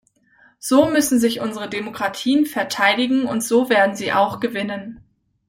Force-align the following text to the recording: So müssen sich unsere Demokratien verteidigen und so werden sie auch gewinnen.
So 0.57 0.87
müssen 0.89 1.19
sich 1.19 1.41
unsere 1.41 1.69
Demokratien 1.69 2.47
verteidigen 2.47 3.25
und 3.27 3.43
so 3.43 3.69
werden 3.69 3.95
sie 3.95 4.11
auch 4.13 4.39
gewinnen. 4.39 4.99